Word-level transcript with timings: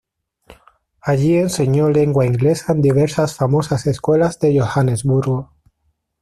Allí 1.01 1.37
enseñó 1.37 1.91
lengua 1.91 2.25
inglesa 2.25 2.71
en 2.73 2.81
diversas 2.81 3.35
famosas 3.35 3.85
escuelas 3.85 4.39
de 4.39 4.59
Johannesburgo. 4.59 5.51